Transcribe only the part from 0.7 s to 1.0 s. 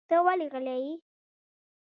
یې؟